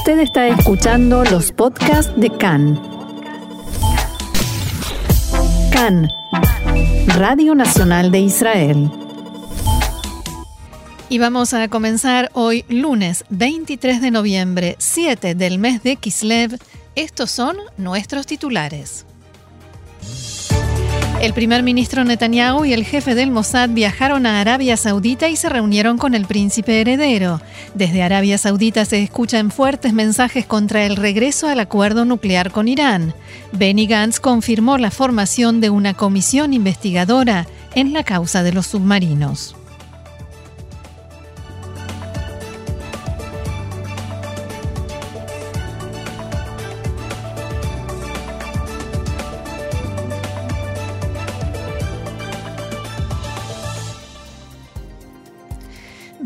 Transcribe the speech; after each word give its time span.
Usted 0.00 0.20
está 0.20 0.48
escuchando 0.48 1.24
los 1.24 1.52
podcasts 1.52 2.10
de 2.16 2.30
CAN. 2.30 2.80
CAN, 5.70 6.08
Radio 7.18 7.54
Nacional 7.54 8.10
de 8.10 8.20
Israel. 8.20 8.90
Y 11.10 11.18
vamos 11.18 11.52
a 11.52 11.68
comenzar 11.68 12.30
hoy 12.32 12.64
lunes 12.70 13.26
23 13.28 14.00
de 14.00 14.10
noviembre, 14.10 14.76
7 14.78 15.34
del 15.34 15.58
mes 15.58 15.82
de 15.82 15.96
Kislev. 15.96 16.58
Estos 16.94 17.30
son 17.30 17.58
nuestros 17.76 18.24
titulares. 18.24 19.04
El 21.20 21.34
primer 21.34 21.62
ministro 21.62 22.02
Netanyahu 22.02 22.64
y 22.64 22.72
el 22.72 22.82
jefe 22.82 23.14
del 23.14 23.30
Mossad 23.30 23.68
viajaron 23.68 24.24
a 24.24 24.40
Arabia 24.40 24.78
Saudita 24.78 25.28
y 25.28 25.36
se 25.36 25.50
reunieron 25.50 25.98
con 25.98 26.14
el 26.14 26.24
príncipe 26.24 26.80
heredero. 26.80 27.42
Desde 27.74 28.02
Arabia 28.02 28.38
Saudita 28.38 28.86
se 28.86 29.02
escuchan 29.02 29.50
fuertes 29.50 29.92
mensajes 29.92 30.46
contra 30.46 30.86
el 30.86 30.96
regreso 30.96 31.46
al 31.46 31.60
acuerdo 31.60 32.06
nuclear 32.06 32.50
con 32.50 32.68
Irán. 32.68 33.12
Benny 33.52 33.86
Gantz 33.86 34.18
confirmó 34.18 34.78
la 34.78 34.90
formación 34.90 35.60
de 35.60 35.68
una 35.68 35.92
comisión 35.92 36.54
investigadora 36.54 37.46
en 37.74 37.92
la 37.92 38.02
causa 38.02 38.42
de 38.42 38.54
los 38.54 38.68
submarinos. 38.68 39.56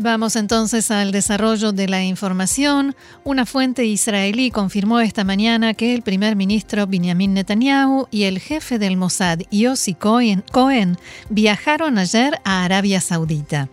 Vamos 0.05 0.35
entonces 0.35 0.91
al 0.91 1.11
desarrollo 1.11 1.71
de 1.71 1.87
la 1.87 2.03
información. 2.03 2.95
Una 3.23 3.47
fuente 3.47 3.85
israelí 3.85 4.51
confirmó 4.51 4.99
esta 4.99 5.23
mañana 5.23 5.73
que 5.73 5.95
el 5.95 6.03
primer 6.03 6.35
ministro 6.35 6.85
Benjamin 6.85 7.33
Netanyahu 7.33 8.07
y 8.11 8.25
el 8.25 8.37
jefe 8.37 8.77
del 8.77 8.97
Mossad, 8.97 9.39
Yossi 9.49 9.95
Cohen, 9.95 10.43
viajaron 11.29 11.97
ayer 11.97 12.39
a 12.43 12.65
Arabia 12.65 13.01
Saudita. 13.01 13.67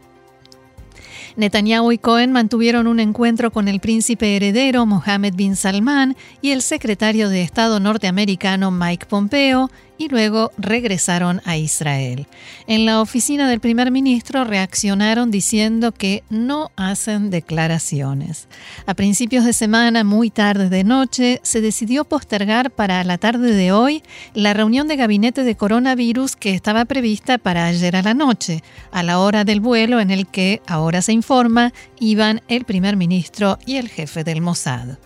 Netanyahu 1.36 1.92
y 1.92 1.98
Cohen 1.98 2.32
mantuvieron 2.32 2.86
un 2.86 2.98
encuentro 2.98 3.50
con 3.50 3.68
el 3.68 3.80
príncipe 3.80 4.34
heredero 4.34 4.86
Mohammed 4.86 5.34
bin 5.34 5.54
Salman 5.54 6.16
y 6.40 6.52
el 6.52 6.62
secretario 6.62 7.28
de 7.28 7.42
Estado 7.42 7.78
norteamericano 7.78 8.70
Mike 8.70 9.04
Pompeo 9.04 9.70
y 9.98 10.08
luego 10.08 10.50
regresaron 10.58 11.40
a 11.44 11.56
Israel. 11.56 12.26
En 12.66 12.86
la 12.86 13.00
oficina 13.00 13.48
del 13.48 13.60
primer 13.60 13.90
ministro 13.90 14.44
reaccionaron 14.44 15.30
diciendo 15.30 15.92
que 15.92 16.24
no 16.30 16.70
hacen 16.76 17.30
declaraciones. 17.30 18.48
A 18.86 18.94
principios 18.94 19.44
de 19.44 19.52
semana, 19.52 20.04
muy 20.04 20.30
tarde 20.30 20.68
de 20.68 20.84
noche, 20.84 21.40
se 21.42 21.60
decidió 21.60 22.04
postergar 22.04 22.70
para 22.70 23.04
la 23.04 23.18
tarde 23.18 23.54
de 23.54 23.72
hoy 23.72 24.02
la 24.34 24.54
reunión 24.54 24.88
de 24.88 24.96
gabinete 24.96 25.44
de 25.44 25.56
coronavirus 25.56 26.36
que 26.36 26.54
estaba 26.54 26.84
prevista 26.84 27.38
para 27.38 27.66
ayer 27.66 27.96
a 27.96 28.02
la 28.02 28.14
noche, 28.14 28.62
a 28.90 29.02
la 29.02 29.18
hora 29.18 29.44
del 29.44 29.60
vuelo 29.60 30.00
en 30.00 30.10
el 30.10 30.26
que, 30.26 30.62
ahora 30.66 31.02
se 31.02 31.12
informa, 31.12 31.72
iban 32.00 32.40
el 32.48 32.64
primer 32.64 32.96
ministro 32.96 33.58
y 33.66 33.76
el 33.76 33.88
jefe 33.88 34.24
del 34.24 34.40
Mossad. 34.40 34.98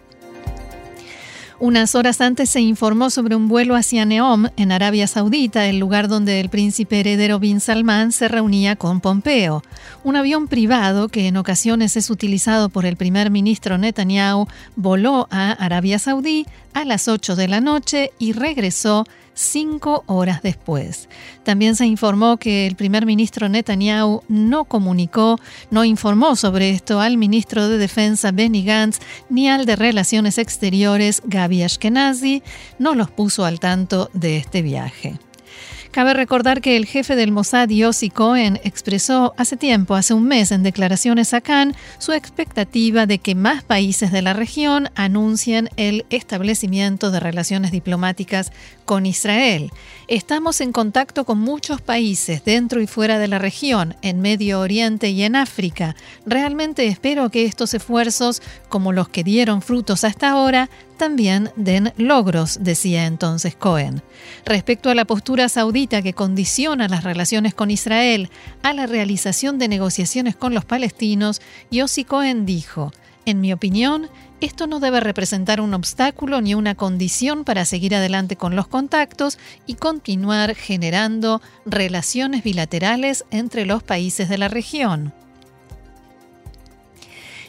Unas 1.59 1.95
horas 1.95 2.21
antes 2.21 2.51
se 2.51 2.61
informó 2.61 3.09
sobre 3.09 3.35
un 3.35 3.49
vuelo 3.49 3.77
hacia 3.77 4.05
Neom, 4.05 4.49
en 4.59 4.73
Arabia 4.73 5.07
Saudita, 5.07 5.67
el 5.67 5.79
lugar 5.79 6.07
donde 6.07 6.39
el 6.39 6.51
príncipe 6.51 7.01
heredero 7.01 7.39
bin 7.39 7.61
Salman 7.61 8.13
se 8.13 8.29
reunía 8.29 8.77
con 8.77 9.01
Pompeo. 9.01 9.63
Un 10.05 10.17
avión 10.17 10.48
privado, 10.48 11.09
que 11.09 11.29
en 11.29 11.39
ocasiones 11.39 11.97
es 11.97 12.11
utilizado 12.11 12.69
por 12.69 12.85
el 12.85 12.97
primer 12.97 13.31
ministro 13.31 13.79
Netanyahu, 13.79 14.48
voló 14.77 15.29
a 15.31 15.53
Arabia 15.53 15.98
Saudí 15.98 16.47
a 16.75 16.85
las 16.85 17.09
8 17.09 17.37
de 17.37 17.48
la 17.48 17.63
noche 17.63 18.13
y 18.19 18.33
regresó 18.33 19.07
cinco 19.37 20.03
horas 20.06 20.42
después. 20.42 21.09
También 21.45 21.77
se 21.77 21.86
informó 21.86 22.39
que 22.39 22.67
el 22.67 22.74
primer 22.74 23.07
ministro 23.07 23.48
Netanyahu 23.48 24.23
no 24.29 24.64
comunicó, 24.64 25.39
no 25.70 25.85
informó 25.85 26.35
sobre 26.35 26.70
esto 26.70 27.01
al 27.01 27.19
ministro 27.19 27.69
de 27.69 27.79
Defensa 27.79 28.33
Benny 28.33 28.64
Gantz 28.64 28.98
ni 29.29 29.48
al 29.48 29.67
de 29.67 29.77
Relaciones 29.77 30.39
Exteriores 30.39 31.23
Gaby 31.27 31.63
Ashkenazi, 31.63 32.42
no 32.79 32.95
los 32.95 33.11
puso 33.11 33.45
al 33.45 33.61
tanto 33.61 34.11
de 34.14 34.39
este 34.39 34.63
viaje. 34.63 35.19
Cabe 35.96 36.12
recordar 36.12 36.61
que 36.61 36.77
el 36.77 36.84
jefe 36.84 37.17
del 37.17 37.33
Mossad, 37.33 37.70
Yossi 37.70 38.11
Cohen, 38.11 38.61
expresó 38.64 39.33
hace 39.39 39.57
tiempo, 39.57 39.95
hace 39.95 40.12
un 40.12 40.24
mes, 40.24 40.52
en 40.52 40.62
declaraciones 40.62 41.33
a 41.33 41.40
Cannes, 41.40 41.74
su 41.96 42.12
expectativa 42.12 43.07
de 43.07 43.17
que 43.17 43.34
más 43.34 43.64
países 43.64 44.12
de 44.12 44.20
la 44.20 44.35
región 44.35 44.90
anuncien 44.95 45.70
el 45.79 46.05
establecimiento 46.11 47.11
de 47.11 47.20
relaciones 47.20 47.73
diplomáticas 47.73 48.52
con 48.85 49.06
Israel. 49.06 49.70
Estamos 50.06 50.61
en 50.61 50.70
contacto 50.70 51.24
con 51.24 51.39
muchos 51.39 51.80
países 51.80 52.45
dentro 52.45 52.83
y 52.83 52.86
fuera 52.86 53.18
de 53.18 53.29
la 53.29 53.39
región, 53.39 53.96
en 54.02 54.20
Medio 54.20 54.61
Oriente 54.61 55.08
y 55.08 55.23
en 55.23 55.35
África. 55.35 55.96
Realmente 56.27 56.86
espero 56.89 57.30
que 57.30 57.46
estos 57.46 57.73
esfuerzos, 57.73 58.42
como 58.68 58.92
los 58.92 59.08
que 59.08 59.24
dieron 59.24 59.62
frutos 59.62 60.05
hasta 60.05 60.29
ahora, 60.29 60.68
también 60.96 61.51
den 61.57 61.92
logros, 61.96 62.58
decía 62.61 63.07
entonces 63.07 63.55
Cohen. 63.55 64.02
Respecto 64.45 64.90
a 64.90 64.95
la 64.95 65.05
postura 65.05 65.48
saudita 65.48 66.02
que 66.02 66.12
condiciona 66.14 66.89
las 66.89 67.05
relaciones 67.05 67.55
con 67.55 67.70
Israel 67.70 68.30
a 68.62 68.73
la 68.73 68.86
realización 68.86 69.58
de 69.58 69.68
negociaciones 69.68 70.36
con 70.36 70.55
los 70.55 70.64
palestinos, 70.64 71.40
Yossi 71.70 72.05
Cohen 72.05 72.46
dijo, 72.46 72.92
en 73.27 73.40
mi 73.40 73.52
opinión, 73.52 74.08
esto 74.40 74.67
no 74.67 74.80
debe 74.80 75.01
representar 75.01 75.61
un 75.61 75.74
obstáculo 75.74 76.40
ni 76.40 76.55
una 76.55 76.74
condición 76.74 77.45
para 77.45 77.64
seguir 77.64 77.95
adelante 77.95 78.36
con 78.36 78.55
los 78.55 78.68
contactos 78.68 79.39
y 79.67 79.74
continuar 79.74 80.55
generando 80.55 81.40
relaciones 81.64 82.45
bilaterales 82.45 83.24
entre 83.30 83.67
los 83.67 83.83
países 83.83 84.29
de 84.29 84.39
la 84.39 84.48
región. 84.48 85.12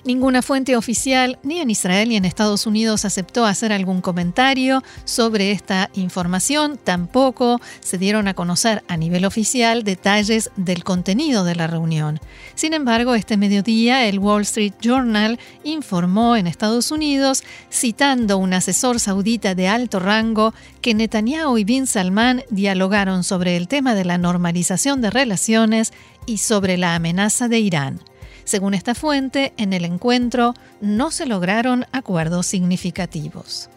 Ninguna 0.08 0.42
fuente 0.42 0.78
oficial, 0.78 1.38
ni 1.44 1.60
en 1.60 1.70
Israel 1.70 2.08
ni 2.08 2.16
en 2.16 2.24
Estados 2.24 2.66
Unidos, 2.66 3.04
aceptó 3.04 3.46
hacer 3.46 3.74
algún 3.74 4.00
comentario 4.00 4.82
sobre 5.04 5.52
esta 5.52 5.90
información. 5.96 6.80
Tampoco 6.82 7.60
se 7.82 7.98
dieron 7.98 8.30
a 8.30 8.34
conocer 8.34 8.86
a 8.88 8.96
nivel 8.96 9.26
oficial 9.26 9.84
detalles 9.84 10.50
del 10.56 10.86
contenido 10.86 11.44
de 11.44 11.56
la 11.56 11.68
reunión. 11.68 12.22
Sin 12.56 12.74
embargo, 12.74 13.16
este 13.16 13.36
mediodía 13.36 14.06
el 14.06 14.20
Wall 14.20 14.44
Street 14.44 14.76
Journal 14.80 15.40
informó 15.66 16.38
en 16.38 16.48
Estados 16.48 16.90
Unidos, 16.92 17.44
citando 17.70 18.38
un 18.38 18.54
asesor 18.54 19.02
saudita 19.02 19.56
de 19.56 19.68
alto 19.68 20.00
rango, 20.00 20.54
que 20.80 20.94
Netanyahu 20.94 21.58
y 21.58 21.66
Bin 21.66 21.86
Salman 21.86 22.46
dialogaron 22.50 23.26
sobre 23.26 23.58
el 23.58 23.68
tema 23.68 23.94
de 23.94 24.06
la 24.06 24.18
normalización 24.18 25.02
de 25.02 25.10
relaciones 25.10 25.92
y 26.26 26.38
sobre 26.38 26.78
la 26.78 26.96
amenaza 26.96 27.50
de 27.50 27.60
Irán. 27.60 28.00
Según 28.48 28.74
esta 28.74 28.96
fuente, 28.96 29.52
en 29.58 29.74
el 29.74 29.84
encuentro 29.84 30.54
no 30.80 31.12
se 31.12 31.26
lograron 31.26 31.86
acuerdos 31.92 32.46
significativos. 32.46 33.70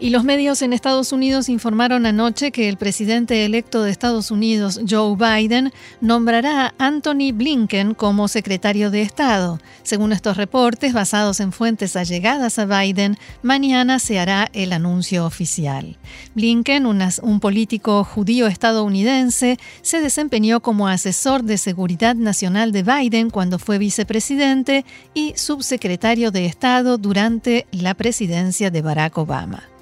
Y 0.00 0.10
los 0.10 0.24
medios 0.24 0.60
en 0.62 0.72
Estados 0.72 1.12
Unidos 1.12 1.48
informaron 1.48 2.04
anoche 2.04 2.50
que 2.50 2.68
el 2.68 2.76
presidente 2.76 3.44
electo 3.44 3.82
de 3.82 3.90
Estados 3.90 4.30
Unidos, 4.30 4.80
Joe 4.88 5.16
Biden, 5.16 5.72
nombrará 6.00 6.66
a 6.66 6.86
Anthony 6.86 7.32
Blinken 7.32 7.94
como 7.94 8.26
secretario 8.28 8.90
de 8.90 9.02
Estado. 9.02 9.60
Según 9.82 10.12
estos 10.12 10.36
reportes, 10.36 10.92
basados 10.92 11.40
en 11.40 11.52
fuentes 11.52 11.94
allegadas 11.94 12.58
a 12.58 12.66
Biden, 12.66 13.16
mañana 13.42 13.98
se 13.98 14.18
hará 14.18 14.50
el 14.52 14.72
anuncio 14.72 15.24
oficial. 15.24 15.96
Blinken, 16.34 16.86
un 16.86 17.40
político 17.40 18.02
judío 18.04 18.46
estadounidense, 18.46 19.58
se 19.82 20.00
desempeñó 20.00 20.60
como 20.60 20.88
asesor 20.88 21.44
de 21.44 21.56
seguridad 21.56 22.16
nacional 22.16 22.72
de 22.72 22.82
Biden 22.82 23.30
cuando 23.30 23.58
fue 23.58 23.78
vicepresidente 23.78 24.84
y 25.14 25.34
subsecretario 25.36 26.30
de 26.30 26.46
Estado 26.46 26.98
durante 26.98 27.66
la 27.70 27.94
presidencia 27.94 28.70
de 28.70 28.82
Barack 28.82 29.18
Obama. 29.18 29.73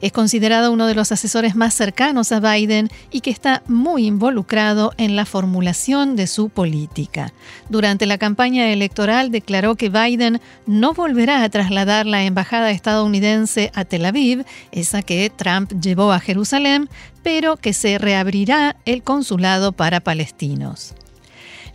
Es 0.00 0.12
considerado 0.12 0.72
uno 0.72 0.86
de 0.86 0.94
los 0.94 1.12
asesores 1.12 1.56
más 1.56 1.74
cercanos 1.74 2.32
a 2.32 2.40
Biden 2.40 2.88
y 3.10 3.20
que 3.20 3.30
está 3.30 3.62
muy 3.66 4.06
involucrado 4.06 4.92
en 4.96 5.16
la 5.16 5.24
formulación 5.24 6.16
de 6.16 6.26
su 6.26 6.48
política. 6.48 7.32
Durante 7.68 8.06
la 8.06 8.18
campaña 8.18 8.72
electoral 8.72 9.30
declaró 9.30 9.74
que 9.76 9.88
Biden 9.88 10.40
no 10.66 10.94
volverá 10.94 11.42
a 11.42 11.48
trasladar 11.48 12.06
la 12.06 12.24
embajada 12.24 12.70
estadounidense 12.70 13.70
a 13.74 13.84
Tel 13.84 14.04
Aviv, 14.04 14.44
esa 14.72 15.02
que 15.02 15.30
Trump 15.34 15.72
llevó 15.80 16.12
a 16.12 16.20
Jerusalén, 16.20 16.88
pero 17.22 17.56
que 17.56 17.72
se 17.72 17.98
reabrirá 17.98 18.76
el 18.84 19.02
consulado 19.02 19.72
para 19.72 20.00
palestinos. 20.00 20.94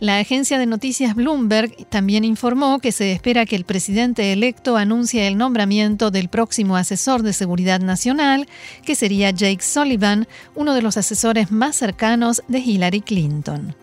La 0.02 0.18
agencia 0.18 0.58
de 0.58 0.66
noticias 0.66 1.14
Bloomberg 1.14 1.86
también 1.88 2.24
informó 2.24 2.80
que 2.80 2.90
se 2.90 3.12
espera 3.12 3.46
que 3.46 3.54
el 3.54 3.62
presidente 3.62 4.32
electo 4.32 4.76
anuncie 4.76 5.28
el 5.28 5.38
nombramiento 5.38 6.10
del 6.10 6.28
próximo 6.28 6.76
asesor 6.76 7.22
de 7.22 7.32
seguridad 7.32 7.78
nacional, 7.78 8.48
que 8.84 8.96
sería 8.96 9.30
Jake 9.30 9.62
Sullivan, 9.62 10.26
uno 10.56 10.74
de 10.74 10.82
los 10.82 10.96
asesores 10.96 11.52
más 11.52 11.76
cercanos 11.76 12.42
de 12.48 12.58
Hillary 12.58 13.00
Clinton. 13.00 13.76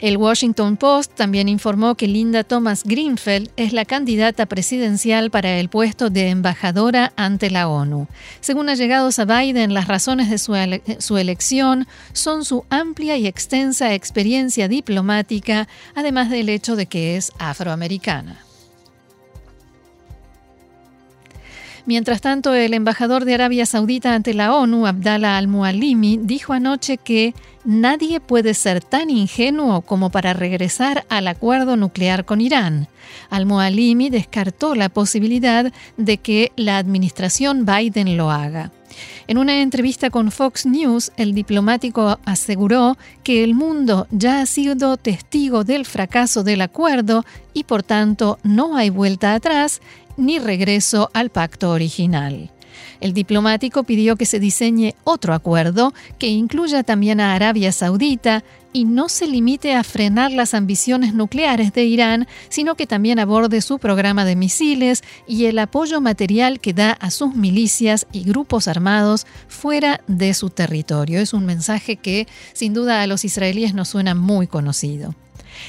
El 0.00 0.16
Washington 0.16 0.78
Post 0.78 1.14
también 1.14 1.46
informó 1.48 1.94
que 1.94 2.06
Linda 2.06 2.42
Thomas 2.42 2.84
Greenfield 2.84 3.50
es 3.56 3.74
la 3.74 3.84
candidata 3.84 4.46
presidencial 4.46 5.30
para 5.30 5.58
el 5.58 5.68
puesto 5.68 6.08
de 6.08 6.30
embajadora 6.30 7.12
ante 7.16 7.50
la 7.50 7.68
ONU. 7.68 8.08
Según 8.40 8.70
allegados 8.70 9.18
a 9.18 9.26
Biden, 9.26 9.74
las 9.74 9.88
razones 9.88 10.30
de 10.30 10.38
su, 10.38 10.54
su 10.98 11.18
elección 11.18 11.86
son 12.14 12.46
su 12.46 12.64
amplia 12.70 13.18
y 13.18 13.26
extensa 13.26 13.92
experiencia 13.92 14.68
diplomática, 14.68 15.68
además 15.94 16.30
del 16.30 16.48
hecho 16.48 16.76
de 16.76 16.86
que 16.86 17.18
es 17.18 17.32
afroamericana. 17.38 18.49
Mientras 21.86 22.20
tanto, 22.20 22.54
el 22.54 22.74
embajador 22.74 23.24
de 23.24 23.34
Arabia 23.34 23.66
Saudita 23.66 24.14
ante 24.14 24.34
la 24.34 24.54
ONU, 24.54 24.86
Abdallah 24.86 25.38
al-Mualimi, 25.38 26.18
dijo 26.22 26.52
anoche 26.52 26.98
que 26.98 27.34
nadie 27.64 28.20
puede 28.20 28.54
ser 28.54 28.82
tan 28.82 29.10
ingenuo 29.10 29.80
como 29.82 30.10
para 30.10 30.32
regresar 30.32 31.04
al 31.08 31.28
acuerdo 31.28 31.76
nuclear 31.76 32.24
con 32.24 32.40
Irán. 32.40 32.88
Al-Mualimi 33.30 34.10
descartó 34.10 34.74
la 34.74 34.88
posibilidad 34.88 35.72
de 35.96 36.18
que 36.18 36.52
la 36.56 36.78
administración 36.78 37.64
Biden 37.64 38.16
lo 38.16 38.30
haga. 38.30 38.70
En 39.26 39.38
una 39.38 39.62
entrevista 39.62 40.10
con 40.10 40.32
Fox 40.32 40.66
News, 40.66 41.12
el 41.16 41.34
diplomático 41.34 42.18
aseguró 42.24 42.96
que 43.22 43.44
el 43.44 43.54
mundo 43.54 44.06
ya 44.10 44.40
ha 44.40 44.46
sido 44.46 44.96
testigo 44.96 45.62
del 45.64 45.86
fracaso 45.86 46.42
del 46.42 46.60
acuerdo 46.60 47.24
y 47.54 47.64
por 47.64 47.82
tanto 47.82 48.38
no 48.42 48.76
hay 48.76 48.90
vuelta 48.90 49.34
atrás 49.34 49.80
ni 50.20 50.38
regreso 50.38 51.10
al 51.12 51.30
pacto 51.30 51.70
original. 51.70 52.50
El 53.00 53.14
diplomático 53.14 53.82
pidió 53.84 54.16
que 54.16 54.26
se 54.26 54.38
diseñe 54.38 54.94
otro 55.04 55.34
acuerdo 55.34 55.94
que 56.18 56.28
incluya 56.28 56.82
también 56.82 57.20
a 57.20 57.34
Arabia 57.34 57.72
Saudita 57.72 58.44
y 58.72 58.84
no 58.84 59.08
se 59.08 59.26
limite 59.26 59.74
a 59.74 59.82
frenar 59.82 60.30
las 60.30 60.54
ambiciones 60.54 61.14
nucleares 61.14 61.72
de 61.72 61.84
Irán, 61.84 62.28
sino 62.50 62.76
que 62.76 62.86
también 62.86 63.18
aborde 63.18 63.62
su 63.62 63.78
programa 63.78 64.24
de 64.24 64.36
misiles 64.36 65.02
y 65.26 65.46
el 65.46 65.58
apoyo 65.58 66.00
material 66.00 66.60
que 66.60 66.72
da 66.72 66.92
a 66.92 67.10
sus 67.10 67.34
milicias 67.34 68.06
y 68.12 68.22
grupos 68.22 68.68
armados 68.68 69.26
fuera 69.48 70.02
de 70.06 70.34
su 70.34 70.50
territorio. 70.50 71.20
Es 71.20 71.32
un 71.32 71.46
mensaje 71.46 71.96
que 71.96 72.28
sin 72.52 72.74
duda 72.74 73.02
a 73.02 73.06
los 73.06 73.24
israelíes 73.24 73.74
nos 73.74 73.88
suena 73.88 74.14
muy 74.14 74.46
conocido. 74.46 75.14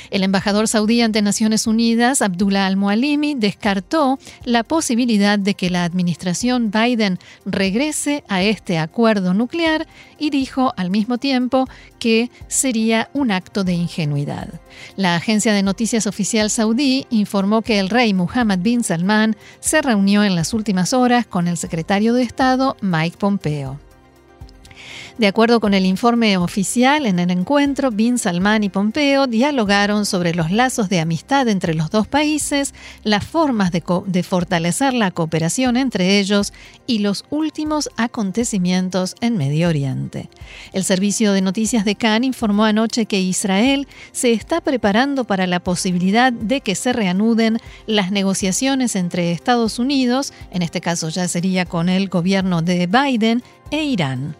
El 0.09 0.23
embajador 0.23 0.67
saudí 0.67 1.01
ante 1.01 1.21
Naciones 1.21 1.67
Unidas, 1.67 2.21
Abdullah 2.21 2.67
al-Mualimi, 2.67 3.35
descartó 3.35 4.19
la 4.43 4.63
posibilidad 4.63 5.39
de 5.39 5.53
que 5.53 5.69
la 5.69 5.83
administración 5.83 6.71
Biden 6.71 7.19
regrese 7.45 8.23
a 8.27 8.43
este 8.43 8.77
acuerdo 8.77 9.33
nuclear 9.33 9.87
y 10.17 10.29
dijo 10.29 10.73
al 10.77 10.89
mismo 10.89 11.17
tiempo 11.17 11.67
que 11.99 12.29
sería 12.47 13.09
un 13.13 13.31
acto 13.31 13.63
de 13.63 13.73
ingenuidad. 13.73 14.49
La 14.95 15.15
agencia 15.15 15.53
de 15.53 15.63
noticias 15.63 16.07
oficial 16.07 16.49
saudí 16.49 17.05
informó 17.09 17.61
que 17.61 17.79
el 17.79 17.89
rey 17.89 18.13
Mohammed 18.13 18.59
bin 18.59 18.83
Salman 18.83 19.35
se 19.59 19.81
reunió 19.81 20.23
en 20.23 20.35
las 20.35 20.53
últimas 20.53 20.93
horas 20.93 21.25
con 21.25 21.47
el 21.47 21.57
secretario 21.57 22.13
de 22.13 22.23
Estado 22.23 22.77
Mike 22.81 23.17
Pompeo. 23.17 23.90
De 25.17 25.27
acuerdo 25.27 25.59
con 25.59 25.73
el 25.73 25.85
informe 25.85 26.37
oficial, 26.37 27.05
en 27.05 27.19
el 27.19 27.31
encuentro, 27.31 27.91
Bin 27.91 28.17
Salman 28.17 28.63
y 28.63 28.69
Pompeo 28.69 29.27
dialogaron 29.27 30.05
sobre 30.05 30.33
los 30.33 30.51
lazos 30.51 30.89
de 30.89 30.99
amistad 30.99 31.47
entre 31.49 31.73
los 31.73 31.89
dos 31.89 32.07
países, 32.07 32.73
las 33.03 33.25
formas 33.25 33.71
de, 33.71 34.23
fortalecer 34.23 34.93
la 34.93 35.11
cooperación 35.11 35.75
entre 35.75 36.19
ellos 36.19 36.53
y 36.87 36.99
los 36.99 37.25
últimos 37.29 37.89
acontecimientos 37.97 39.15
en 39.21 39.37
Medio 39.37 39.67
Oriente. 39.67 40.29
El 40.71 40.83
servicio 40.83 41.33
de 41.33 41.41
noticias 41.41 41.85
de 41.85 41.95
Cannes 41.95 42.27
informó 42.27 42.63
anoche 42.63 43.05
que 43.05 43.19
Israel 43.19 43.87
se 44.13 44.31
está 44.31 44.61
preparando 44.61 45.25
para 45.25 45.45
la 45.45 45.59
posibilidad 45.59 46.31
de 46.31 46.61
que 46.61 46.75
se 46.75 46.93
reanuden 46.93 47.57
las 47.85 48.11
negociaciones 48.11 48.95
entre 48.95 49.31
Estados 49.33 49.77
Unidos, 49.77 50.33
en 50.51 50.61
este 50.61 50.79
caso 50.81 51.09
ya 51.09 51.27
sería 51.27 51.65
con 51.65 51.89
el 51.89 52.07
gobierno 52.07 52.61
de 52.61 52.87
Biden, 52.87 53.43
e 53.71 53.83
Irán. 53.83 54.35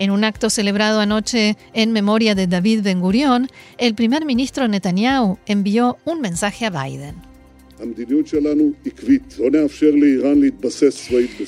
En 0.00 0.10
un 0.10 0.24
acto 0.24 0.48
celebrado 0.48 0.98
anoche 0.98 1.58
en 1.74 1.92
memoria 1.92 2.34
de 2.34 2.46
David 2.46 2.82
Ben 2.82 3.00
Gurion, 3.00 3.50
el 3.76 3.94
primer 3.94 4.24
ministro 4.24 4.66
Netanyahu 4.66 5.38
envió 5.44 5.98
un 6.06 6.22
mensaje 6.22 6.64
a 6.64 6.70
Biden. 6.70 7.29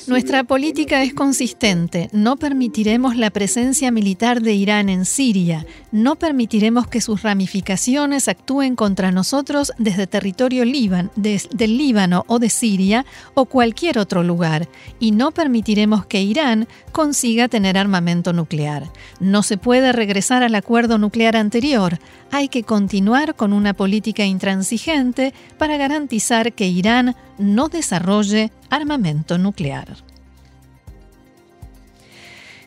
Nuestra 0.07 0.43
política 0.43 1.03
es 1.03 1.13
consistente. 1.13 2.09
No 2.11 2.37
permitiremos 2.37 3.15
la 3.15 3.29
presencia 3.29 3.91
militar 3.91 4.41
de 4.41 4.53
Irán 4.53 4.89
en 4.89 5.05
Siria. 5.05 5.67
No 5.91 6.15
permitiremos 6.15 6.87
que 6.87 7.01
sus 7.01 7.21
ramificaciones 7.21 8.27
actúen 8.27 8.75
contra 8.75 9.11
nosotros 9.11 9.73
desde 9.77 10.07
territorio 10.07 10.63
del 10.63 11.77
Líbano 11.77 12.23
o 12.27 12.39
de 12.39 12.49
Siria 12.49 13.05
o 13.35 13.45
cualquier 13.45 13.99
otro 13.99 14.23
lugar. 14.23 14.67
Y 14.99 15.11
no 15.11 15.31
permitiremos 15.31 16.07
que 16.07 16.23
Irán 16.23 16.67
consiga 16.91 17.47
tener 17.47 17.77
armamento 17.77 18.33
nuclear. 18.33 18.91
No 19.19 19.43
se 19.43 19.57
puede 19.57 19.91
regresar 19.91 20.41
al 20.41 20.55
acuerdo 20.55 20.97
nuclear 20.97 21.35
anterior. 21.35 21.99
Hay 22.31 22.47
que 22.47 22.63
continuar 22.63 23.35
con 23.35 23.53
una 23.53 23.75
política 23.75 24.25
intransigente 24.25 25.33
para 25.59 25.77
garantizar 25.77 26.22
que 26.53 26.67
Irán 26.67 27.15
no 27.37 27.67
desarrolle 27.67 28.51
armamento 28.69 29.37
nuclear. 29.37 30.12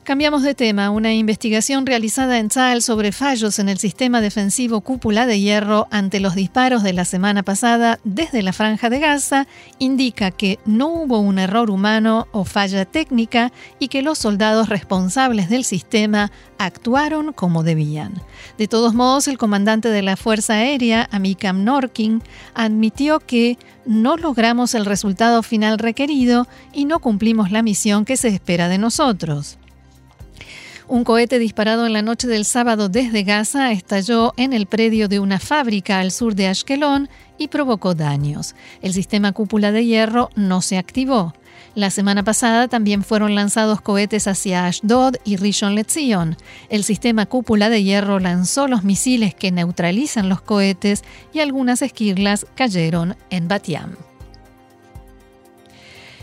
Cambiamos 0.06 0.44
de 0.44 0.55
tema. 0.55 0.91
Una 0.91 1.12
investigación 1.12 1.85
realizada 1.85 2.38
en 2.38 2.47
Tzal 2.47 2.81
sobre 2.81 3.11
fallos 3.11 3.58
en 3.58 3.69
el 3.69 3.79
sistema 3.79 4.20
defensivo 4.20 4.81
cúpula 4.81 5.26
de 5.26 5.41
hierro 5.41 5.88
ante 5.91 6.20
los 6.20 6.37
disparos 6.37 6.85
de 6.85 6.93
la 6.93 7.05
semana 7.05 7.43
pasada 7.43 7.99
desde 8.05 8.44
la 8.44 8.53
franja 8.53 8.88
de 8.88 9.00
Gaza 9.00 9.49
indica 9.81 10.31
que 10.31 10.61
no 10.64 10.87
hubo 10.87 11.19
un 11.19 11.41
error 11.41 11.70
humano 11.70 12.29
o 12.31 12.44
falla 12.44 12.85
técnica 12.85 13.50
y 13.81 13.88
que 13.88 14.03
los 14.03 14.19
soldados 14.19 14.69
responsables 14.69 15.49
del 15.49 15.64
sistema 15.64 16.31
actuaron 16.56 17.32
como 17.32 17.64
debían. 17.64 18.14
De 18.59 18.69
todos 18.69 18.94
modos, 18.94 19.26
el 19.26 19.38
comandante 19.38 19.88
de 19.88 20.02
la 20.02 20.17
Fuerza 20.17 20.55
Aérea, 20.55 21.09
Amikam 21.11 21.64
Norkin, 21.64 22.23
admitió 22.55 23.19
que 23.19 23.59
no 23.87 24.17
logramos 24.17 24.76
el 24.76 24.85
resultado 24.85 25.43
final 25.43 25.81
requerido 25.81 26.47
y 26.73 26.85
no 26.85 27.00
cumplimos 27.00 27.50
la 27.50 27.62
misión 27.62 28.05
que 28.05 28.17
se 28.17 28.29
espera 28.29 28.69
de 28.69 28.79
nosotros. 28.79 29.59
Un 30.88 31.03
cohete 31.03 31.41
disparado 31.41 31.85
en 31.85 31.93
la 31.93 32.03
noche 32.03 32.29
del 32.29 32.44
sábado 32.44 32.88
desde 32.88 33.25
Gaza 33.25 33.73
estalló 33.73 34.33
en 34.37 34.53
el 34.53 34.67
predio 34.67 35.09
de 35.09 35.19
una 35.19 35.41
fábrica 35.41 35.99
al 35.99 36.12
sur 36.12 36.37
de 36.37 36.47
Ashkelon 36.47 37.09
y 37.38 37.49
provocó 37.49 37.97
daños. 37.97 38.55
El 38.83 38.93
sistema 38.93 39.33
cúpula 39.33 39.73
de 39.73 39.85
hierro 39.85 40.31
no 40.37 40.62
se 40.62 40.78
activó. 40.78 41.35
La 41.75 41.90
semana 41.90 42.23
pasada 42.23 42.69
también 42.69 43.02
fueron 43.02 43.35
lanzados 43.35 43.81
cohetes 43.81 44.28
hacia 44.28 44.66
Ashdod 44.66 45.16
y 45.25 45.37
Rishon 45.37 45.75
LeZion. 45.75 46.37
El 46.69 46.85
sistema 46.85 47.26
cúpula 47.26 47.69
de 47.69 47.83
hierro 47.83 48.21
lanzó 48.21 48.69
los 48.69 48.85
misiles 48.85 49.35
que 49.35 49.50
neutralizan 49.50 50.28
los 50.28 50.40
cohetes 50.40 51.02
y 51.35 51.40
algunas 51.40 51.83
esquirlas 51.83 52.47
cayeron 52.55 53.16
en 53.31 53.49
Batiam. 53.49 53.97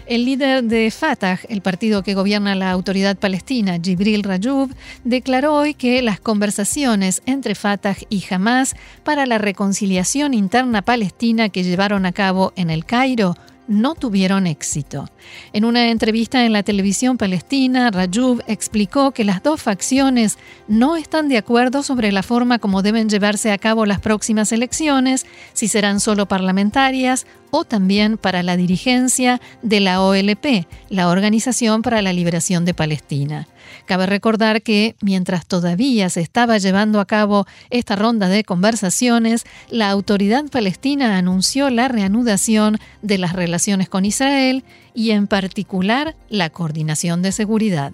El 0.06 0.26
líder 0.26 0.66
de 0.66 0.92
Fatah, 0.92 1.40
el 1.48 1.62
partido 1.62 2.04
que 2.04 2.14
gobierna 2.14 2.56
la 2.56 2.72
autoridad 2.72 3.16
palestina, 3.16 3.80
Jibril 3.82 4.24
Rayoub, 4.24 4.70
declaró 5.06 5.56
hoy 5.56 5.76
que 5.76 6.02
las 6.02 6.20
conversaciones 6.20 7.22
entre 7.26 7.56
Fatah 7.56 7.96
y 8.10 8.24
Hamas 8.30 8.76
para 9.06 9.26
la 9.26 9.38
reconciliación 9.38 10.34
interna 10.34 10.82
palestina 10.82 11.48
que 11.48 11.64
llevaron 11.64 12.06
a 12.06 12.12
cabo 12.12 12.52
en 12.58 12.70
el 12.70 12.84
Cairo 12.84 13.36
no 13.68 13.96
tuvieron 13.96 14.48
éxito. 14.48 15.10
En 15.54 15.66
una 15.66 15.90
entrevista 15.90 16.46
en 16.46 16.54
la 16.54 16.64
televisión 16.64 17.18
palestina, 17.18 17.92
Rayoub 17.92 18.42
explicó 18.48 19.12
que 19.12 19.24
las 19.24 19.42
dos 19.42 19.62
facciones 19.62 20.38
no 20.68 20.96
están 20.96 21.30
de 21.30 21.38
acuerdo 21.38 21.84
sobre 21.84 22.12
la 22.12 22.24
forma 22.24 22.60
como 22.60 22.82
deben 22.82 23.10
llevarse 23.10 23.52
a 23.52 23.58
cabo 23.58 23.86
las 23.86 24.00
próximas 24.00 24.52
elecciones, 24.52 25.26
si 25.54 25.68
serán 25.68 26.00
solo 26.00 26.28
parlamentarias 26.28 27.26
o 27.52 27.66
también 27.66 28.18
para 28.18 28.42
la 28.42 28.58
dirigencia 28.58 29.40
de 29.62 29.80
la 29.80 30.02
OLP, 30.02 30.66
la 30.90 31.10
Organización 31.10 31.84
para 31.84 32.02
la 32.02 32.12
Liberación 32.12 32.66
de 32.66 32.74
Palestina. 32.74 33.48
Cabe 33.86 34.08
recordar 34.08 34.62
que 34.62 34.96
mientras 35.02 35.46
todavía 35.46 36.10
se 36.10 36.22
estaba 36.22 36.58
llevando 36.58 37.00
a 37.00 37.06
cabo 37.06 37.46
esta 37.70 37.96
ronda 37.96 38.28
de 38.28 38.44
conversaciones, 38.44 39.46
la 39.70 39.90
autoridad 39.90 40.46
palestina 40.46 41.18
anunció 41.18 41.70
la 41.70 41.88
reanudación 41.88 42.78
de 43.02 43.18
las 43.20 43.34
relaciones 43.34 43.53
con 43.90 44.06
Israel 44.06 44.64
y 44.94 45.12
en 45.12 45.28
particular 45.28 46.16
la 46.30 46.50
coordinación 46.50 47.22
de 47.22 47.32
seguridad. 47.32 47.92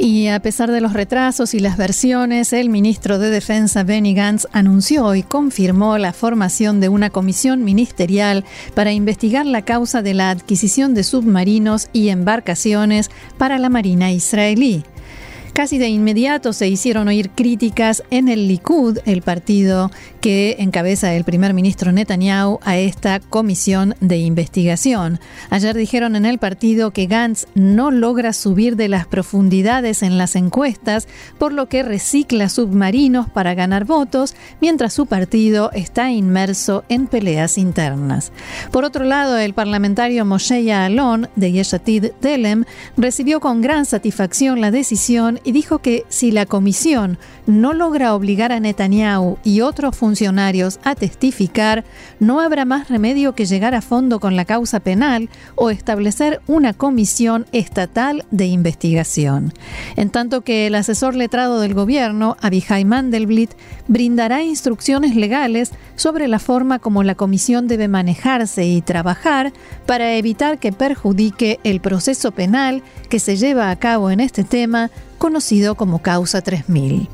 Y 0.00 0.28
a 0.28 0.40
pesar 0.40 0.70
de 0.70 0.80
los 0.80 0.92
retrasos 0.92 1.54
y 1.54 1.58
las 1.58 1.76
versiones, 1.76 2.52
el 2.52 2.68
ministro 2.68 3.18
de 3.18 3.30
Defensa 3.30 3.82
Benny 3.82 4.14
Gantz 4.14 4.46
anunció 4.52 5.12
y 5.16 5.24
confirmó 5.24 5.98
la 5.98 6.12
formación 6.12 6.78
de 6.78 6.88
una 6.88 7.10
comisión 7.10 7.64
ministerial 7.64 8.44
para 8.76 8.92
investigar 8.92 9.44
la 9.44 9.62
causa 9.62 10.00
de 10.00 10.14
la 10.14 10.30
adquisición 10.30 10.94
de 10.94 11.02
submarinos 11.02 11.88
y 11.92 12.10
embarcaciones 12.10 13.10
para 13.38 13.58
la 13.58 13.70
Marina 13.70 14.12
israelí. 14.12 14.84
Casi 15.58 15.76
de 15.76 15.88
inmediato 15.88 16.52
se 16.52 16.68
hicieron 16.68 17.08
oír 17.08 17.30
críticas 17.30 18.04
en 18.12 18.28
el 18.28 18.46
Likud, 18.46 19.00
el 19.06 19.22
partido 19.22 19.90
que 20.20 20.54
encabeza 20.60 21.14
el 21.14 21.24
primer 21.24 21.52
ministro 21.52 21.90
Netanyahu, 21.90 22.60
a 22.62 22.76
esta 22.76 23.18
comisión 23.18 23.96
de 24.00 24.18
investigación. 24.18 25.18
Ayer 25.50 25.76
dijeron 25.76 26.14
en 26.14 26.26
el 26.26 26.38
partido 26.38 26.92
que 26.92 27.06
Gantz 27.06 27.46
no 27.56 27.90
logra 27.90 28.32
subir 28.34 28.76
de 28.76 28.88
las 28.88 29.08
profundidades 29.08 30.04
en 30.04 30.16
las 30.16 30.36
encuestas, 30.36 31.08
por 31.38 31.52
lo 31.52 31.68
que 31.68 31.82
recicla 31.82 32.48
submarinos 32.48 33.28
para 33.28 33.54
ganar 33.54 33.84
votos, 33.84 34.36
mientras 34.60 34.92
su 34.92 35.06
partido 35.06 35.72
está 35.72 36.12
inmerso 36.12 36.84
en 36.88 37.08
peleas 37.08 37.58
internas. 37.58 38.30
Por 38.70 38.84
otro 38.84 39.04
lado, 39.04 39.36
el 39.36 39.54
parlamentario 39.54 40.24
Moshe 40.24 40.72
Alon 40.72 41.28
de 41.34 41.50
Yeshatid 41.50 42.12
Telem 42.20 42.64
recibió 42.96 43.40
con 43.40 43.60
gran 43.60 43.86
satisfacción 43.86 44.60
la 44.60 44.70
decisión 44.70 45.40
y 45.48 45.52
dijo 45.52 45.78
que 45.78 46.04
si 46.10 46.30
la 46.30 46.44
comisión 46.44 47.16
no 47.46 47.72
logra 47.72 48.14
obligar 48.14 48.52
a 48.52 48.60
Netanyahu 48.60 49.38
y 49.44 49.62
otros 49.62 49.96
funcionarios 49.96 50.78
a 50.84 50.94
testificar, 50.94 51.86
no 52.20 52.40
habrá 52.40 52.66
más 52.66 52.90
remedio 52.90 53.34
que 53.34 53.46
llegar 53.46 53.74
a 53.74 53.80
fondo 53.80 54.20
con 54.20 54.36
la 54.36 54.44
causa 54.44 54.80
penal 54.80 55.30
o 55.54 55.70
establecer 55.70 56.42
una 56.48 56.74
comisión 56.74 57.46
estatal 57.52 58.26
de 58.30 58.44
investigación. 58.44 59.54
En 59.96 60.10
tanto 60.10 60.42
que 60.42 60.66
el 60.66 60.74
asesor 60.74 61.14
letrado 61.14 61.60
del 61.60 61.72
gobierno, 61.72 62.36
Abihai 62.42 62.84
Mandelblit, 62.84 63.52
brindará 63.86 64.42
instrucciones 64.42 65.16
legales 65.16 65.72
sobre 65.96 66.28
la 66.28 66.40
forma 66.40 66.78
como 66.78 67.02
la 67.04 67.14
comisión 67.14 67.68
debe 67.68 67.88
manejarse 67.88 68.66
y 68.66 68.82
trabajar 68.82 69.54
para 69.86 70.12
evitar 70.12 70.58
que 70.58 70.72
perjudique 70.72 71.58
el 71.64 71.80
proceso 71.80 72.32
penal 72.32 72.82
que 73.08 73.18
se 73.18 73.38
lleva 73.38 73.70
a 73.70 73.76
cabo 73.76 74.10
en 74.10 74.20
este 74.20 74.44
tema 74.44 74.90
conocido 75.18 75.74
como 75.74 76.00
Causa 76.00 76.40
3000. 76.40 77.08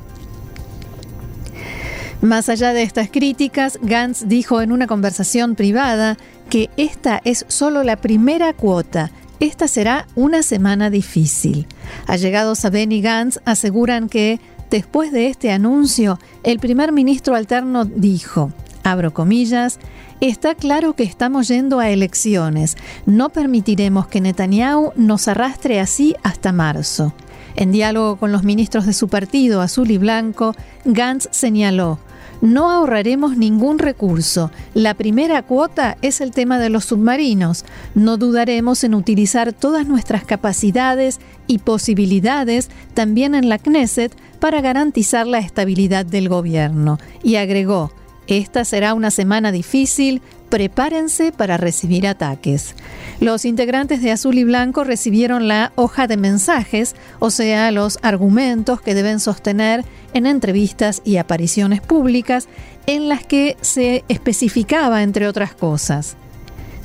Más 2.21 2.49
allá 2.49 2.73
de 2.73 2.83
estas 2.83 3.09
críticas, 3.09 3.77
Gantz 3.81 4.27
dijo 4.27 4.61
en 4.61 4.71
una 4.71 4.87
conversación 4.87 5.55
privada 5.55 6.17
que 6.49 6.69
esta 6.77 7.21
es 7.23 7.45
solo 7.49 7.83
la 7.83 7.97
primera 7.97 8.53
cuota. 8.53 9.11
Esta 9.39 9.67
será 9.67 10.07
una 10.15 10.41
semana 10.41 10.89
difícil. 10.89 11.67
Allegados 12.07 12.63
a 12.65 12.69
Benny 12.69 13.01
Gantz 13.01 13.39
aseguran 13.45 14.07
que, 14.09 14.39
después 14.71 15.11
de 15.11 15.27
este 15.27 15.51
anuncio, 15.51 16.19
el 16.43 16.59
primer 16.59 16.91
ministro 16.91 17.35
alterno 17.35 17.85
dijo, 17.85 18.51
abro 18.83 19.13
comillas, 19.13 19.77
Está 20.21 20.55
claro 20.55 20.93
que 20.93 21.03
estamos 21.03 21.49
yendo 21.49 21.79
a 21.79 21.89
elecciones. 21.89 22.77
No 23.05 23.29
permitiremos 23.29 24.07
que 24.07 24.21
Netanyahu 24.21 24.93
nos 24.95 25.27
arrastre 25.27 25.81
así 25.81 26.15
hasta 26.23 26.53
marzo. 26.53 27.13
En 27.55 27.71
diálogo 27.71 28.17
con 28.17 28.31
los 28.31 28.43
ministros 28.43 28.85
de 28.85 28.93
su 28.93 29.07
partido, 29.07 29.61
azul 29.61 29.89
y 29.91 29.97
blanco, 29.97 30.55
Gantz 30.83 31.29
señaló, 31.31 31.99
no 32.41 32.69
ahorraremos 32.69 33.37
ningún 33.37 33.79
recurso. 33.79 34.51
La 34.73 34.93
primera 34.93 35.41
cuota 35.41 35.97
es 36.01 36.21
el 36.21 36.31
tema 36.31 36.59
de 36.59 36.69
los 36.69 36.85
submarinos. 36.85 37.65
No 37.95 38.17
dudaremos 38.17 38.83
en 38.83 38.93
utilizar 38.93 39.53
todas 39.53 39.87
nuestras 39.87 40.25
capacidades 40.25 41.19
y 41.47 41.59
posibilidades 41.59 42.69
también 42.93 43.35
en 43.35 43.47
la 43.49 43.57
Knesset 43.57 44.13
para 44.39 44.61
garantizar 44.61 45.25
la 45.25 45.39
estabilidad 45.39 46.05
del 46.05 46.29
gobierno. 46.29 46.99
Y 47.23 47.37
agregó, 47.37 47.91
esta 48.27 48.65
será 48.65 48.93
una 48.93 49.11
semana 49.11 49.51
difícil, 49.51 50.21
prepárense 50.55 51.33
para 51.33 51.57
recibir 51.57 52.07
ataques. 52.07 52.75
Los 53.19 53.43
integrantes 53.43 54.01
de 54.01 54.13
Azul 54.13 54.37
y 54.37 54.45
Blanco 54.45 54.85
recibieron 54.85 55.49
la 55.49 55.73
hoja 55.75 56.07
de 56.07 56.15
mensajes, 56.15 56.95
o 57.19 57.29
sea, 57.29 57.71
los 57.71 57.99
argumentos 58.03 58.79
que 58.79 58.95
deben 58.95 59.19
sostener 59.19 59.83
en 60.13 60.25
entrevistas 60.25 61.01
y 61.03 61.17
apariciones 61.17 61.81
públicas 61.81 62.47
en 62.87 63.09
las 63.09 63.25
que 63.25 63.57
se 63.59 64.05
especificaba, 64.07 65.03
entre 65.03 65.27
otras 65.27 65.53
cosas. 65.53 66.15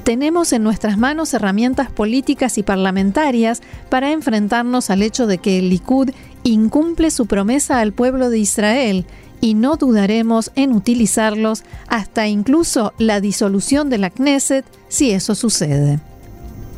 Tenemos 0.02 0.52
en 0.52 0.64
nuestras 0.64 0.98
manos 0.98 1.32
herramientas 1.32 1.92
políticas 1.92 2.58
y 2.58 2.64
parlamentarias 2.64 3.62
para 3.88 4.10
enfrentarnos 4.10 4.90
al 4.90 5.00
hecho 5.00 5.28
de 5.28 5.38
que 5.38 5.60
el 5.60 5.68
Likud 5.68 6.10
incumple 6.42 7.12
su 7.12 7.26
promesa 7.26 7.78
al 7.78 7.92
pueblo 7.92 8.30
de 8.30 8.40
Israel 8.40 9.06
y 9.40 9.54
no 9.54 9.76
dudaremos 9.76 10.52
en 10.54 10.73
utilizarlos 10.73 11.64
hasta 11.88 12.26
incluso 12.26 12.92
la 12.99 13.20
disolución 13.20 13.90
de 13.90 13.99
la 13.99 14.11
Knesset 14.11 14.64
si 14.88 15.11
eso 15.11 15.35
sucede. 15.35 16.00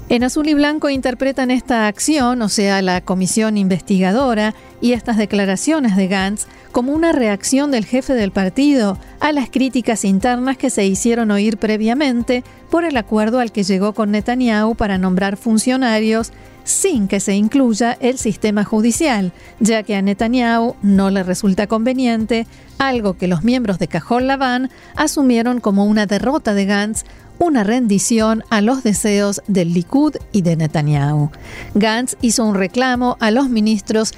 En 0.09 0.25
azul 0.25 0.49
y 0.49 0.54
blanco 0.54 0.90
interpretan 0.90 1.50
esta 1.50 1.87
acción, 1.87 2.42
o 2.42 2.49
sea, 2.49 2.83
la 2.83 3.00
comisión 3.00 3.57
investigadora, 3.57 4.54
y 4.82 4.92
estas 4.92 5.16
declaraciones 5.16 5.96
de 5.96 6.08
Gantz 6.08 6.46
como 6.72 6.92
una 6.92 7.12
reacción 7.12 7.70
del 7.70 7.86
jefe 7.86 8.12
del 8.12 8.32
partido 8.32 8.98
a 9.20 9.32
las 9.32 9.48
críticas 9.48 10.04
internas 10.04 10.58
que 10.58 10.68
se 10.68 10.84
hicieron 10.84 11.30
oír 11.30 11.56
previamente 11.56 12.44
por 12.70 12.84
el 12.84 12.96
acuerdo 12.98 13.38
al 13.38 13.52
que 13.52 13.62
llegó 13.62 13.94
con 13.94 14.10
Netanyahu 14.10 14.74
para 14.74 14.98
nombrar 14.98 15.36
funcionarios 15.38 16.32
sin 16.64 17.08
que 17.08 17.20
se 17.20 17.34
incluya 17.34 17.96
el 18.00 18.18
sistema 18.18 18.64
judicial, 18.64 19.32
ya 19.60 19.82
que 19.82 19.96
a 19.96 20.02
Netanyahu 20.02 20.76
no 20.82 21.10
le 21.10 21.22
resulta 21.22 21.66
conveniente, 21.66 22.46
algo 22.78 23.14
que 23.14 23.28
los 23.28 23.44
miembros 23.44 23.78
de 23.78 23.88
Cajol 23.88 24.26
Laván 24.26 24.70
asumieron 24.96 25.60
como 25.60 25.86
una 25.86 26.06
derrota 26.06 26.54
de 26.54 26.66
Gantz, 26.66 27.04
una 27.38 27.64
rendición 27.64 28.44
a 28.50 28.60
los 28.60 28.84
deseos 28.84 29.42
del 29.48 29.74
Likud 29.74 30.14
y 30.30 30.42
de 30.42 30.54
Netanyahu. 30.54 31.30
Gantz 31.74 32.16
hizo 32.20 32.44
un 32.44 32.54
reclamo 32.54 33.16
a 33.18 33.32
los 33.32 33.48
ministros 33.48 34.12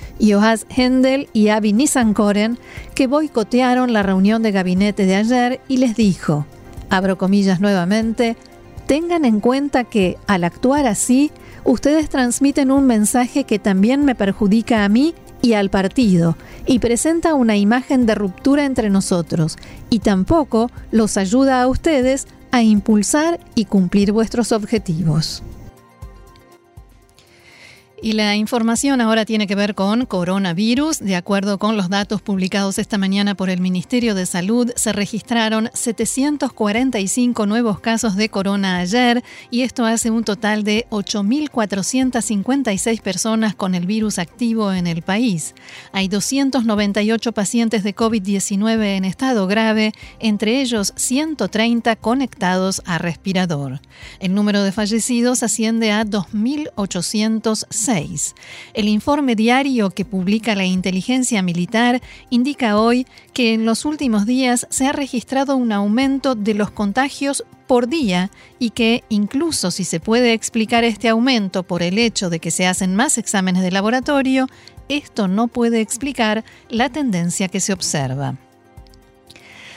Yoaz 0.54 0.66
Hendel 0.68 1.28
y 1.32 1.48
Avi 1.48 1.72
Nissankoren 1.72 2.58
que 2.94 3.06
boicotearon 3.06 3.92
la 3.92 4.02
reunión 4.02 4.42
de 4.42 4.52
gabinete 4.52 5.04
de 5.04 5.16
ayer 5.16 5.60
y 5.68 5.78
les 5.78 5.96
dijo, 5.96 6.46
abro 6.90 7.18
comillas 7.18 7.60
nuevamente, 7.60 8.36
tengan 8.86 9.24
en 9.24 9.40
cuenta 9.40 9.84
que 9.84 10.16
al 10.26 10.44
actuar 10.44 10.86
así, 10.86 11.32
ustedes 11.64 12.08
transmiten 12.08 12.70
un 12.70 12.86
mensaje 12.86 13.44
que 13.44 13.58
también 13.58 14.04
me 14.04 14.14
perjudica 14.14 14.84
a 14.84 14.88
mí 14.88 15.14
y 15.42 15.54
al 15.54 15.70
partido, 15.70 16.36
y 16.66 16.78
presenta 16.78 17.34
una 17.34 17.56
imagen 17.56 18.06
de 18.06 18.14
ruptura 18.14 18.64
entre 18.64 18.88
nosotros, 18.90 19.58
y 19.90 19.98
tampoco 19.98 20.70
los 20.90 21.16
ayuda 21.18 21.60
a 21.60 21.68
ustedes 21.68 22.26
a 22.50 22.62
impulsar 22.62 23.40
y 23.54 23.66
cumplir 23.66 24.12
vuestros 24.12 24.52
objetivos. 24.52 25.42
Y 28.04 28.12
la 28.12 28.36
información 28.36 29.00
ahora 29.00 29.24
tiene 29.24 29.46
que 29.46 29.54
ver 29.54 29.74
con 29.74 30.04
coronavirus. 30.04 30.98
De 30.98 31.16
acuerdo 31.16 31.58
con 31.58 31.78
los 31.78 31.88
datos 31.88 32.20
publicados 32.20 32.78
esta 32.78 32.98
mañana 32.98 33.34
por 33.34 33.48
el 33.48 33.62
Ministerio 33.62 34.14
de 34.14 34.26
Salud, 34.26 34.70
se 34.76 34.92
registraron 34.92 35.70
745 35.72 37.46
nuevos 37.46 37.80
casos 37.80 38.16
de 38.16 38.28
corona 38.28 38.76
ayer 38.76 39.24
y 39.50 39.62
esto 39.62 39.86
hace 39.86 40.10
un 40.10 40.22
total 40.22 40.64
de 40.64 40.84
8.456 40.90 43.00
personas 43.00 43.54
con 43.54 43.74
el 43.74 43.86
virus 43.86 44.18
activo 44.18 44.70
en 44.70 44.86
el 44.86 45.00
país. 45.00 45.54
Hay 45.92 46.08
298 46.08 47.32
pacientes 47.32 47.84
de 47.84 47.96
COVID-19 47.96 48.98
en 48.98 49.06
estado 49.06 49.46
grave, 49.46 49.94
entre 50.18 50.60
ellos 50.60 50.92
130 50.96 51.96
conectados 51.96 52.82
a 52.84 52.98
respirador. 52.98 53.80
El 54.20 54.34
número 54.34 54.62
de 54.62 54.72
fallecidos 54.72 55.42
asciende 55.42 55.90
a 55.90 56.04
2.806. 56.04 57.93
El 58.74 58.88
informe 58.88 59.36
diario 59.36 59.90
que 59.90 60.04
publica 60.04 60.54
la 60.54 60.64
inteligencia 60.64 61.42
militar 61.42 62.00
indica 62.30 62.78
hoy 62.78 63.06
que 63.32 63.54
en 63.54 63.64
los 63.64 63.84
últimos 63.84 64.26
días 64.26 64.66
se 64.70 64.86
ha 64.86 64.92
registrado 64.92 65.56
un 65.56 65.72
aumento 65.72 66.34
de 66.34 66.54
los 66.54 66.70
contagios 66.70 67.44
por 67.66 67.88
día 67.88 68.30
y 68.58 68.70
que 68.70 69.04
incluso 69.08 69.70
si 69.70 69.84
se 69.84 70.00
puede 70.00 70.32
explicar 70.32 70.84
este 70.84 71.08
aumento 71.08 71.62
por 71.62 71.82
el 71.82 71.98
hecho 71.98 72.30
de 72.30 72.40
que 72.40 72.50
se 72.50 72.66
hacen 72.66 72.94
más 72.94 73.18
exámenes 73.18 73.62
de 73.62 73.70
laboratorio, 73.70 74.48
esto 74.88 75.28
no 75.28 75.48
puede 75.48 75.80
explicar 75.80 76.44
la 76.68 76.90
tendencia 76.90 77.48
que 77.48 77.60
se 77.60 77.72
observa. 77.72 78.36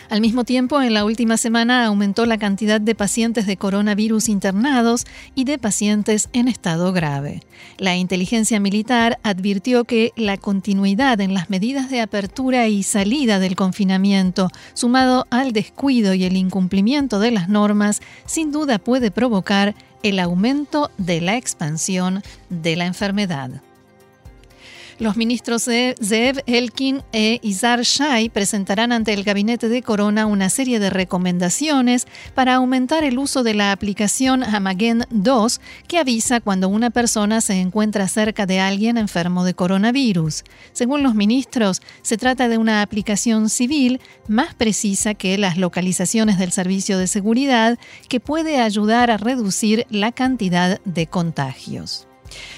Al 0.09 0.21
mismo 0.21 0.45
tiempo, 0.45 0.81
en 0.81 0.93
la 0.93 1.03
última 1.03 1.35
semana 1.35 1.85
aumentó 1.85 2.25
la 2.25 2.37
cantidad 2.37 2.79
de 2.79 2.95
pacientes 2.95 3.45
de 3.45 3.57
coronavirus 3.57 4.29
internados 4.29 5.05
y 5.35 5.43
de 5.43 5.57
pacientes 5.57 6.29
en 6.31 6.47
estado 6.47 6.93
grave. 6.93 7.41
La 7.77 7.97
inteligencia 7.97 8.61
militar 8.61 9.19
advirtió 9.23 9.83
que 9.83 10.13
la 10.15 10.37
continuidad 10.37 11.19
en 11.19 11.33
las 11.33 11.49
medidas 11.49 11.89
de 11.89 11.99
apertura 11.99 12.69
y 12.69 12.83
salida 12.83 13.39
del 13.39 13.57
confinamiento, 13.57 14.49
sumado 14.73 15.27
al 15.29 15.51
descuido 15.51 16.13
y 16.13 16.23
el 16.23 16.37
incumplimiento 16.37 17.19
de 17.19 17.31
las 17.31 17.49
normas, 17.49 18.01
sin 18.25 18.53
duda 18.53 18.79
puede 18.79 19.11
provocar 19.11 19.75
el 20.03 20.19
aumento 20.19 20.89
de 20.97 21.19
la 21.19 21.35
expansión 21.35 22.23
de 22.49 22.77
la 22.77 22.85
enfermedad. 22.85 23.61
Los 24.99 25.15
ministros 25.15 25.65
Zeev 25.65 26.41
Elkin 26.47 27.03
e 27.13 27.39
Izar 27.43 27.81
Shai 27.81 28.29
presentarán 28.29 28.91
ante 28.91 29.13
el 29.13 29.23
gabinete 29.23 29.69
de 29.69 29.83
Corona 29.83 30.25
una 30.25 30.49
serie 30.49 30.79
de 30.79 30.89
recomendaciones 30.89 32.07
para 32.33 32.55
aumentar 32.55 33.03
el 33.03 33.19
uso 33.19 33.43
de 33.43 33.53
la 33.53 33.71
aplicación 33.71 34.43
Hamagen 34.43 35.05
2 35.11 35.61
que 35.87 35.99
avisa 35.99 36.39
cuando 36.39 36.67
una 36.67 36.89
persona 36.89 37.41
se 37.41 37.61
encuentra 37.61 38.07
cerca 38.07 38.47
de 38.47 38.59
alguien 38.59 38.97
enfermo 38.97 39.45
de 39.45 39.53
coronavirus. 39.53 40.43
Según 40.73 41.03
los 41.03 41.13
ministros, 41.13 41.83
se 42.01 42.17
trata 42.17 42.49
de 42.49 42.57
una 42.57 42.81
aplicación 42.81 43.51
civil 43.51 44.01
más 44.27 44.55
precisa 44.55 45.13
que 45.13 45.37
las 45.37 45.57
localizaciones 45.57 46.39
del 46.39 46.51
Servicio 46.51 46.97
de 46.97 47.05
Seguridad 47.05 47.77
que 48.09 48.19
puede 48.19 48.61
ayudar 48.61 49.11
a 49.11 49.17
reducir 49.17 49.85
la 49.91 50.11
cantidad 50.11 50.81
de 50.85 51.05
contagios. 51.05 52.06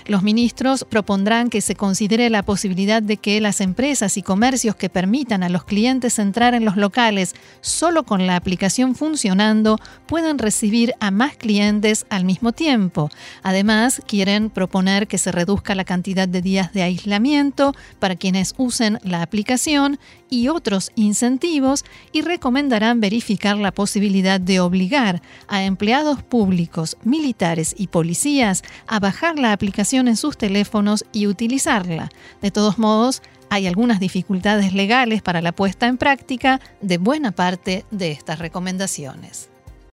Los 0.05 0.23
ministros 0.23 0.85
propondrán 0.89 1.49
que 1.49 1.61
se 1.61 1.75
considere 1.75 2.29
la 2.29 2.43
posibilidad 2.43 3.01
de 3.01 3.17
que 3.17 3.41
las 3.41 3.61
empresas 3.61 4.17
y 4.17 4.21
comercios 4.21 4.75
que 4.75 4.89
permitan 4.89 5.43
a 5.43 5.49
los 5.49 5.63
clientes 5.63 6.19
entrar 6.19 6.53
en 6.53 6.65
los 6.65 6.77
locales 6.77 7.35
solo 7.61 8.03
con 8.03 8.27
la 8.27 8.35
aplicación 8.35 8.95
funcionando 8.95 9.77
puedan 10.05 10.37
recibir 10.37 10.93
a 10.99 11.11
más 11.11 11.37
clientes 11.37 12.05
al 12.09 12.25
mismo 12.25 12.51
tiempo. 12.51 13.09
Además, 13.43 14.01
quieren 14.07 14.49
proponer 14.49 15.07
que 15.07 15.17
se 15.17 15.31
reduzca 15.31 15.75
la 15.75 15.85
cantidad 15.85 16.27
de 16.27 16.41
días 16.41 16.73
de 16.73 16.83
aislamiento 16.83 17.73
para 17.99 18.15
quienes 18.15 18.53
usen 18.57 18.99
la 19.03 19.21
aplicación 19.21 19.99
y 20.29 20.47
otros 20.47 20.91
incentivos 20.95 21.85
y 22.11 22.21
recomendarán 22.21 22.99
verificar 22.99 23.57
la 23.57 23.71
posibilidad 23.71 24.39
de 24.39 24.59
obligar 24.59 25.21
a 25.47 25.63
empleados 25.63 26.23
públicos, 26.23 26.97
militares 27.03 27.75
y 27.77 27.87
policías 27.87 28.63
a 28.87 28.99
bajar 28.99 29.39
la 29.39 29.51
aplicación 29.59 30.07
en 30.07 30.15
sus 30.15 30.37
teléfonos 30.37 31.03
y 31.11 31.27
utilizarla. 31.27 32.09
De 32.41 32.49
todos 32.49 32.79
modos, 32.79 33.21
hay 33.49 33.67
algunas 33.67 33.99
dificultades 33.99 34.73
legales 34.73 35.21
para 35.21 35.41
la 35.41 35.51
puesta 35.51 35.87
en 35.87 35.97
práctica 35.97 36.61
de 36.81 36.97
buena 36.97 37.31
parte 37.31 37.83
de 37.91 38.11
estas 38.11 38.39
recomendaciones. 38.39 39.48